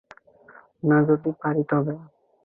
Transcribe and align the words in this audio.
না 0.83 0.97
যদি 1.07 1.31
পারি 1.41 1.63
তবে? 1.69 1.93